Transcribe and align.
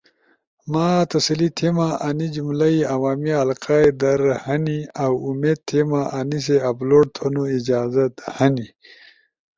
ما 0.71 0.87
تسلی 1.13 1.49
تھیما 1.57 1.89
انی 2.07 2.27
جملہ 2.35 2.67
ئی 2.73 2.79
عوامی 2.95 3.31
حلقہ 3.41 3.75
ئی 3.81 3.87
در 4.01 4.21
ہنی 4.45 4.77
اؤامید 5.05 5.59
تھیما 5.67 6.01
انیسی 6.19 6.57
اپلوڈ 6.69 7.05
تھونو 7.15 7.43
اجازت 7.57 8.13
ہنی۔ 8.37 8.67